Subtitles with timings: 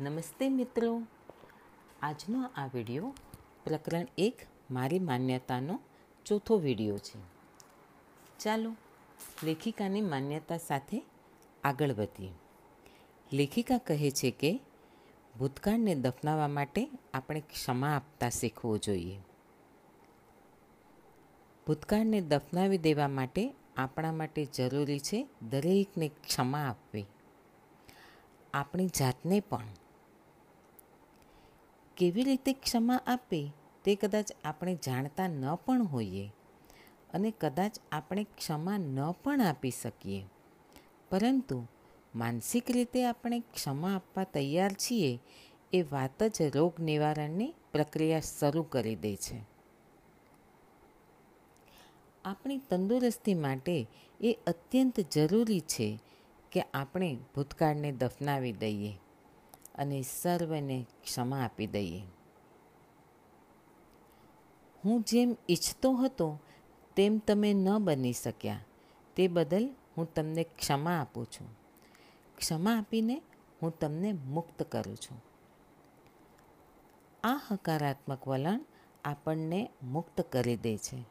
[0.00, 1.02] નમસ્તે મિત્રો.
[2.02, 3.14] આજનો આ વિડિયો
[3.64, 4.38] પ્રકરણ એક
[4.70, 5.80] મારી માન્યતાનો
[6.24, 7.18] ચોથો વિડિયો છે.
[8.38, 8.76] ચાલો
[9.42, 11.02] લેખિકાની માન્યતા સાથે
[11.64, 12.32] આગળ વધીએ.
[13.32, 14.60] લેખિકા કહે છે કે,
[15.38, 19.18] ભૂતકાળને દફનાવવા માટે આપણે ક્ષમા આપતા શીખવું જોઈએ.
[21.66, 27.06] ભૂતકાળને દફનાવી દેવા માટે આપણા માટે જરૂરી છે દરેકને ક્ષમા આપવી.
[28.54, 29.62] આપણી જાતને પણ
[31.98, 33.50] કેવી રીતે ક્ષમા આપે
[33.84, 36.32] તે કદાચ આપણે જાણતા ન પણ હોઈએ
[37.10, 40.24] અને કદાચ આપણે ક્ષમા ન પણ આપી શકીએ.
[41.10, 41.66] પરંતુ
[42.14, 45.20] માનસિક રીતે આપણે ક્ષમા આપવા તૈયાર છીએ
[45.72, 49.38] એ વાત જ રોગ નિવારણની પ્રક્રિયા શરૂ કરી દે છે.
[52.24, 53.86] આપણી તંદુરસ્તી માટે
[54.20, 55.98] એ અત્યંત જરૂરી છે
[56.52, 58.92] કે આપણે ભૂતકાળને દફનાવી દઈએ.
[59.78, 62.02] અને સર્વને ક્ષમા આપી દઈએ.
[64.84, 66.38] હું જેમ ઈચ્છતો હતો,
[66.96, 68.60] તેમ તમે ન બની શક્યા.
[69.16, 71.58] તે બદલ હું તમને ક્ષમા આપું છું.
[72.36, 73.22] ક્ષમા આપીને
[73.62, 75.22] હું તમને મુક્ત કરું છું.
[77.24, 78.60] આ હકારાત્મક વલણ
[79.04, 81.04] આપણને મુક્ત કરી દે છે.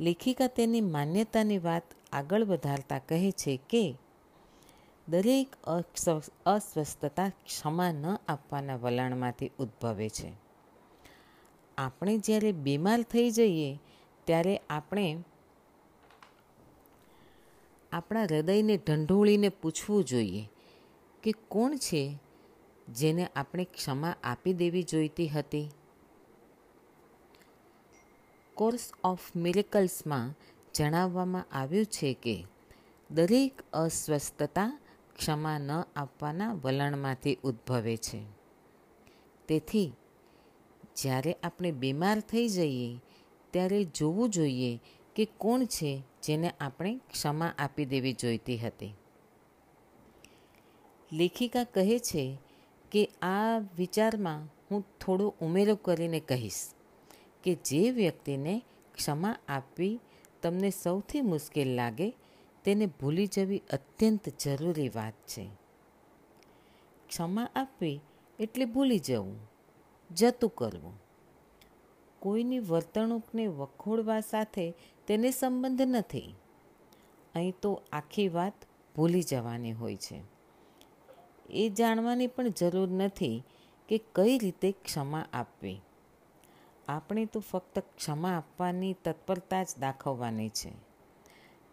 [0.00, 1.82] લેખિકા તેની માન્યતાની વાત
[2.12, 3.96] આગળ વધારતા કહે છે કે
[5.08, 5.56] દરેક
[6.46, 10.32] અસ્વસ્થતા ક્ષમા ન આપવાના વલણમાંથી ઉદ્ભવે છે.
[11.78, 13.78] આપણે જ્યારે બીમાર થઈ જઈએ,
[14.24, 15.24] ત્યારે આપણે
[17.92, 20.48] આપણા હૃદયને ઢંઢોળીને પૂછવું જોઈએ
[21.22, 22.18] કે કોણ છે
[22.88, 25.68] જેને આપણે ક્ષમા આપી દેવી જોઈતી હતી?
[28.54, 30.34] કોર્સ ઓફ મિરેકલ્સમાં
[30.74, 32.44] જણાવવામાં આવ્યું છે કે
[33.10, 34.81] દરેક અસ્વસ્થતા
[35.22, 38.24] ક્ષમા ન આપવાના વલણમાંથી ઉદ્ભવે છે.
[39.48, 39.92] તેથી,
[40.96, 42.98] જ્યારે આપણે બીમાર થઈ જઈએ,
[43.50, 44.80] ત્યારે જોવું જોઈએ
[45.16, 48.94] કે કોણ છે જેને આપણે ક્ષમા આપી દેવી જોઈતી હતી.
[51.12, 52.38] લેખિકા કહે છે
[52.90, 56.74] કે આ વિચારમાં હું થોડો ઉમેરો કરીને કહીશ
[57.44, 58.62] કે જે વ્યક્તિને
[58.94, 60.00] ક્ષમા આપવી
[60.42, 62.14] તમને સૌથી મુશ્કેલ લાગે
[62.64, 65.48] તેને ભૂલી જવી અત્યંત જરૂરી વાત છે.
[67.08, 68.00] ક્ષમા આપવી
[68.38, 69.50] એટલે ભૂલી જવું,
[70.10, 71.02] જતું કરવું.
[72.18, 74.74] કોઈની વર્તણૂકને વખોડવા સાથે
[75.06, 76.34] તેને સંબંધ નથી.
[77.34, 78.52] અહીં તો આખી વાત
[78.96, 80.22] ભૂલી જવાની હોય છે.
[81.50, 83.42] એ જાણવાની પણ જરૂર નથી
[83.88, 85.80] કે કઈ રીતે ક્ષમા આપવી.
[86.88, 90.91] આપણે તો ફક્ત ક્ષમા આપવાની તત્પરતા જ દાખવવાની છે.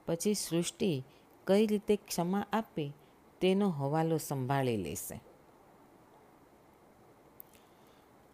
[0.10, 1.04] પછી સૃષ્ટિ
[1.48, 2.94] કઈ રીતે ક્ષમા આપે
[3.42, 5.22] તેનો હવાલો સંભાળી લેશે.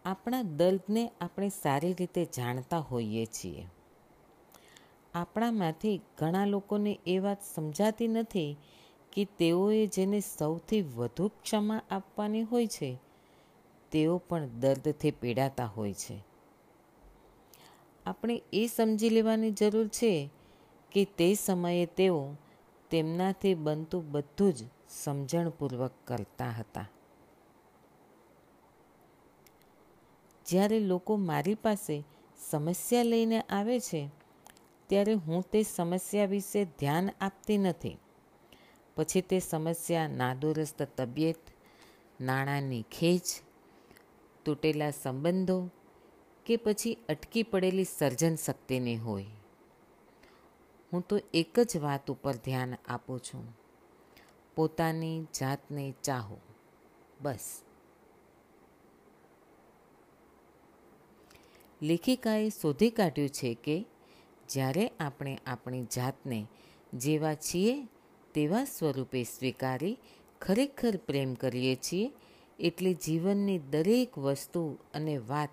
[0.04, 3.66] આપણા દર્દને આપણે સારી રીતે જાણતા હોઈએ છીએ.
[5.14, 8.56] આપણામાંથી ઘણા લોકોને એ વાત સમજાતી નથી
[9.12, 12.98] કે તેઓએ જેને સૌથી વધુ ક્ષમા આપવાની હોય છે,
[13.90, 16.24] તેઓ પણ દર્દથી પીડાતા હોય છે.
[18.06, 20.30] આપણે એ સમજી લેવાની જરૂર છે
[20.92, 22.34] કે તે સમયે તેઓ
[22.90, 26.88] તેમનાથી બનતું બધું જ સમજણપૂર્વક કરતા હતા.
[30.46, 32.04] જ્યારે લોકો મારી પાસે
[32.50, 34.08] સમસ્યા લઈને આવે છે,
[34.86, 37.98] ત્યારે હું તે સમસ્યા વિશે ધ્યાન આપતી નથી.
[38.96, 41.36] પછી તે સમસ્યા નાદુરસ્ત તબિયત,
[42.20, 43.22] નાણાંની ખેંચ,
[44.44, 45.70] તૂટેલા સંબંધો
[46.46, 49.26] કે પછી અટકી પડેલી સર્જન શક્તિની હોય.
[50.92, 53.56] હું તો એક જ વાત ઉપર ધ્યાન આપું છું.
[54.56, 56.40] પોતાની જાતને ચાહો.
[57.20, 57.62] બસ.
[61.82, 63.86] લેખિકાએ શોધી કાઢ્યું છે કે
[64.48, 66.46] જ્યારે આપણે આપણી જાતને
[66.94, 67.88] જેવા છીએ
[68.34, 69.98] તેવા સ્વરૂપે સ્વીકારી
[70.40, 72.12] ખરેખર પ્રેમ કરીએ છીએ,
[72.58, 75.50] એટલે જીવનની દરેક વસ્તુ અને વાત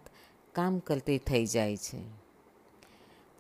[0.53, 2.22] કામ કરતી થઈ જાય છે.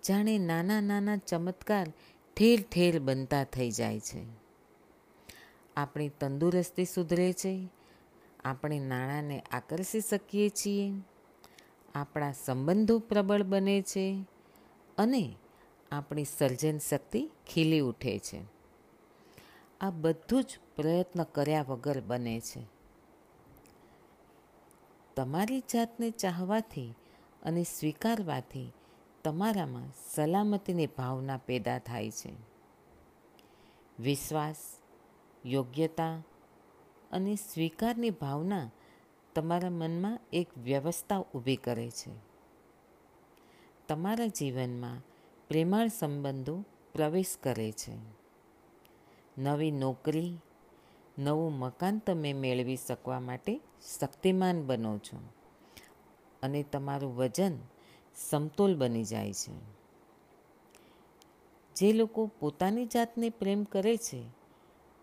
[0.07, 1.93] જાણે નાના નાના ચમત્કાર
[2.37, 4.25] ઠેર ઠેર બનતા થઈ જાય છે.
[5.75, 7.69] આપણી તંદુરસ્તી સુધરે છે.
[8.45, 10.93] આપણે નાણાંને આકર્ષી શકીએ છીએ.
[11.95, 14.25] આપણા સંબંધો પ્રબળ બને છે.
[14.97, 15.35] અને
[15.91, 18.41] આપણી સર્જન શક્તિ ખીલી ઉઠે છે.
[19.81, 22.67] આ બધું જ પ્રયત્ન કર્યા વગર બને છે.
[25.15, 26.93] તમારી જાતને ચાહવાથી
[27.43, 28.71] અને સ્વીકારવાથી
[29.23, 32.33] તમારામાં સલામતીની ભાવના પેદા થાય છે.
[33.99, 34.55] વિશ્વાસ,
[35.45, 36.23] યોગ્યતા
[37.11, 38.71] અને સ્વીકારની ભાવના
[39.35, 42.11] તમારા મનમાં એક વ્યવસ્થા ઊભી કરે છે.
[43.87, 45.01] તમારા જીવનમાં
[45.47, 47.97] પ્રેમાળ સંબંધો પ્રવેશ કરે છે.
[49.37, 50.37] નવી નોકરી,
[51.19, 53.61] નવું મકાન તમે મેળવી શકવા માટે
[53.99, 55.19] શક્તિમાન બનો છો
[56.43, 57.51] અને તમારું વજન
[58.15, 59.83] સમતોલ બની જાય છે.
[61.75, 64.23] જે લોકો પોતાની જાતને પ્રેમ કરે છે,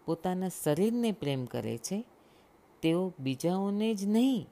[0.04, 2.04] પોતાના શરીરને પ્રેમ કરે છે,
[2.82, 4.48] તેઓ બીજાઓને જ નહીં,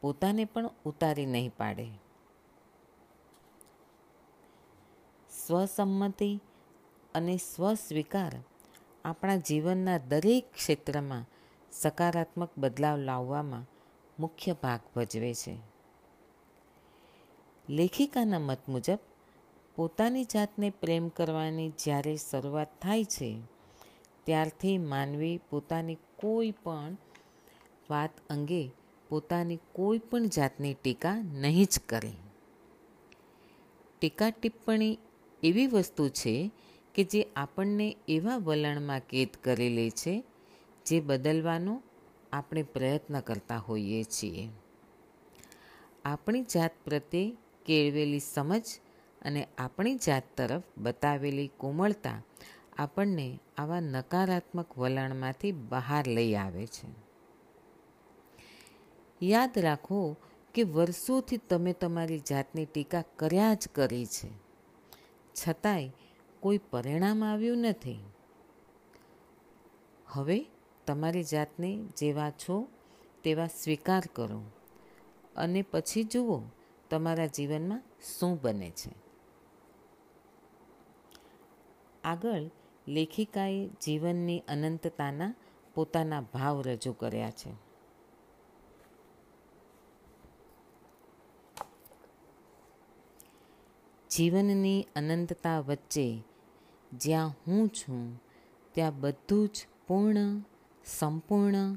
[0.00, 1.90] પોતાને પણ ઉતારી નહીં પાડે.
[5.46, 6.40] સ્વસંમતિ
[7.14, 8.36] અને સ્વસ્વીકાર
[9.04, 11.24] આપણા જીવનના દરેક ક્ષેત્રમાં
[11.72, 13.64] સકારાત્મક બદલાવ લાવવામાં
[14.18, 15.77] મુખ્ય ભાગ ભજવે છે.
[17.70, 18.98] લેખિકાના મત મુજબ,
[19.76, 23.40] પોતાની જાતને પ્રેમ કરવાની જ્યારે શરૂઆત થાય છે,
[24.24, 26.96] ત્યારથી માનવી પોતાની કોઈ પણ
[27.90, 28.70] વાત અંગે
[29.08, 32.12] પોતાની કોઈ પણ જાતની ટીકા નહીં જ કરે.
[34.00, 34.98] ટીકા ટિપ્પણી
[35.42, 36.50] એવી વસ્તુ છે
[36.94, 40.24] કે જે આપણને એવા વલણમાં કેદ કરી લે છે,
[40.86, 41.82] જે બદલવાનો
[42.32, 44.48] આપણે પ્રયત્ન કરતા હોઈએ છીએ.
[46.04, 47.36] આપણી જાત પ્રત્યે
[47.68, 48.62] કેળવેલી સમજ
[49.22, 52.22] અને આપણી જાત તરફ બતાવેલી કોમળતા
[52.76, 56.88] આપણને આવા નકારાત્મક વલણમાંથી બહાર લઈ આવે છે.
[59.22, 60.16] યાદ રાખો
[60.54, 64.28] કે વર્ષોથી તમે તમારી જાતની ટીકા કર્યા જ કરી છે.
[65.34, 65.90] છતાંય
[66.40, 67.98] કોઈ પરિણામ આવ્યું નથી.
[70.06, 70.46] હવે
[70.86, 72.68] તમારી જાતને જેવા છો
[73.24, 74.42] તેવા સ્વીકાર કરો
[75.36, 76.42] અને પછી જુઓ
[76.90, 77.82] તમારા જીવનમાં
[78.18, 78.90] શું બને છે?
[82.04, 82.42] આગળ
[82.88, 85.34] લેખિકાએ જીવનની અનંતતાના
[85.74, 87.68] પોતાના ભાવ રજૂ કર્યા છે.
[94.10, 96.22] જીવનની અનંતતા વચ્ચે
[96.92, 98.22] જ્યાં હું છું,
[98.72, 100.44] ત્યાં બધું જ પૂર્ણ,
[100.84, 101.74] સંપૂર્ણ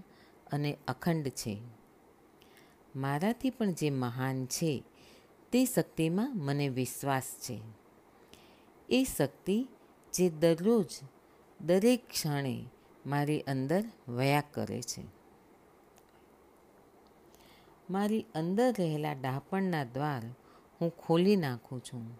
[0.52, 1.62] અને અખંડ છે.
[2.96, 4.84] મારાથી પણ જે મહાન છે
[5.52, 7.62] તે શક્તિમાં મને વિશ્વાસ છે.
[8.90, 9.68] એ શક્તિ
[10.14, 10.86] જે દરરોજ,
[11.62, 12.66] દરેક ક્ષણે
[13.06, 15.04] મારી અંદર વયા કરે છે.
[17.90, 20.24] મારી અંદર રહેલા ડાપણના દ્વાર
[20.82, 22.20] હું ખોલી નાખું છું,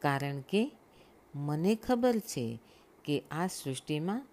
[0.00, 0.72] કારણ કે
[1.34, 2.60] મને ખબર છે
[3.04, 4.26] કે આ સૃષ્ટિમાં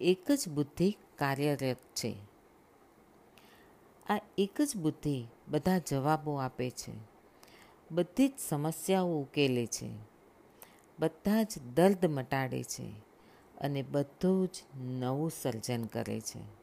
[0.00, 2.16] એક જ બુદ્ધિ કાર્યરત છે.
[4.08, 7.09] આ એક જ બુદ્ધિ બધા જવાબો આપે છે.
[7.90, 9.90] બધી જ સમસ્યાઓ ઉકેલે છે.
[10.98, 12.90] બધા જ દર્દ મટાડે છે
[13.60, 16.60] અને બધું જ નવું સર્જન કરે છે.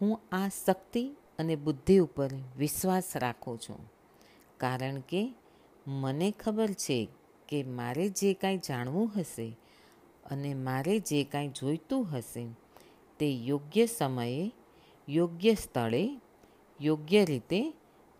[0.00, 3.92] હું આ શક્તિ અને બુદ્ધિ ઉપર વિશ્વાસ રાખું છું.
[4.56, 5.34] કારણ કે
[5.86, 7.08] મને ખબર છે
[7.48, 9.56] કે મારે જે કાંઈ જાણવું હશે
[10.26, 12.46] અને મારે જે કાંઈ જોઈતું હશે
[13.18, 14.52] તે યોગ્ય સમયે,
[15.08, 16.20] યોગ્ય સ્થળે,
[16.80, 17.72] યોગ્ય રીતે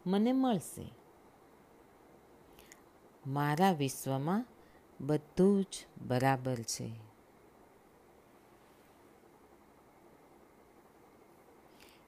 [0.08, 0.90] મને મળશે.
[3.26, 4.46] મારા વિશ્વમાં
[5.00, 5.66] બધું જ
[6.06, 6.90] બરાબર છે.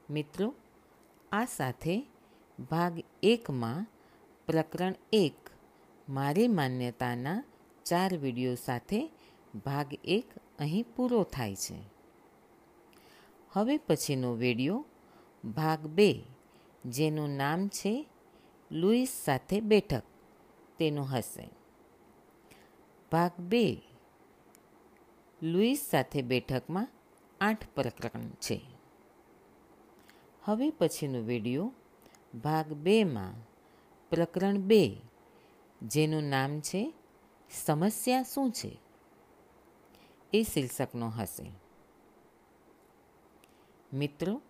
[0.09, 0.53] મિત્રો,
[1.31, 2.07] આ સાથે
[2.71, 3.87] ભાગ એકમાં
[4.45, 5.49] પ્રકરણ એક,
[6.09, 7.43] મારી માન્યતાના
[7.85, 9.11] ચાર વીડિયો સાથે
[9.65, 11.79] ભાગ એક અહીં પૂરો થાય છે.
[13.51, 14.85] હવે પછીનો વીડિયો,
[15.45, 16.23] ભાગ બે.
[16.85, 18.07] જેનું નામ છે
[18.71, 20.03] લુઈસ સાથે બેઠક.
[20.77, 21.49] તેનું હશે.
[23.11, 23.81] ભાગ બે.
[25.43, 26.87] લુઈસ સાથે બેઠકમાં
[27.41, 28.61] આઠ પ્રકરણ છે.
[30.43, 31.73] હવે પછીનો વીડિયો
[32.43, 33.47] ભાગ બેમાં.
[34.09, 35.01] પ્રકરણ બે.
[35.81, 36.93] જેનું નામ છે
[37.65, 38.79] સમસ્યા શું છે?
[40.33, 41.51] એ શીર્ષકનો હશે.
[43.93, 44.41] મિત્રો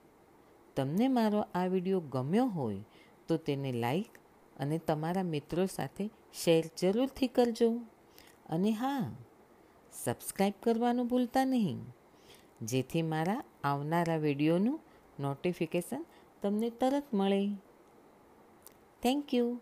[0.75, 2.84] તમને મારો આ વીડિયો ગમ્યો હોય,
[3.28, 4.20] તો તેને લાઈક
[4.58, 7.70] અને તમારા મિત્રો સાથે શેર જરૂરથી કરજો.
[8.50, 9.12] અને હા
[9.94, 11.80] સબસ્ક્રાઈબ કરવાનું ભૂલતા નહીં.
[12.62, 14.80] જેથી મારા આવનારા વિડીયોનું
[15.20, 16.06] નોટિફિકેશન
[16.42, 17.42] તમને તરત મળે.
[19.04, 19.60] Thank you.